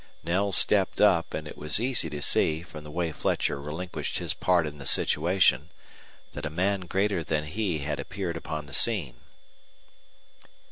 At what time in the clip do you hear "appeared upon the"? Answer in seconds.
7.99-8.73